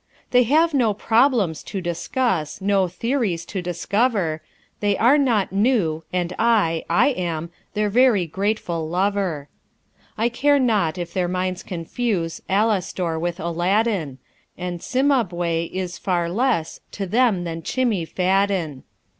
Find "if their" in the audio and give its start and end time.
10.97-11.27